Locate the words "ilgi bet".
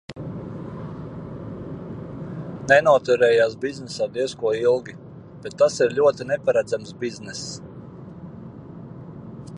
4.63-5.59